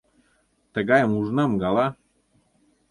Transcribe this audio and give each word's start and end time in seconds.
Тыгайым 0.73 1.11
ужынам 1.19 1.51
гала? 1.61 1.87